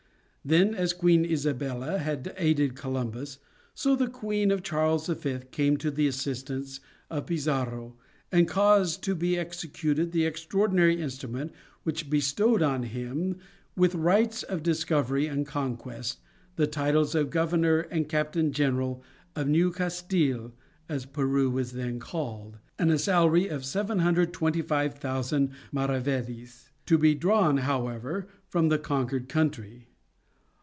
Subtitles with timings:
[0.43, 3.37] Then, as Queen Isabella had aided Columbus,
[3.75, 5.37] so the queen of Charles V.
[5.51, 6.79] came to the assistance
[7.11, 7.95] of Pizarro,
[8.31, 11.51] and caused to be executed the extraordinary instrument
[11.83, 13.37] which bestowed on him,
[13.77, 16.17] with the rights of discovery and conquest,
[16.55, 19.03] the titles of Governor and Captain General
[19.35, 20.53] of New Castile,
[20.89, 28.27] as Peru was then called, and a salary of 725,000 maravedis, to be drawn however
[28.47, 29.87] from the conquered country.